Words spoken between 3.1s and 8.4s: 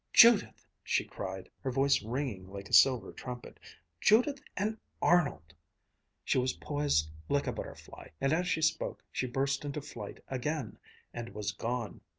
trumpet, "Judith and Arnold!" She was poised like a butterfly, and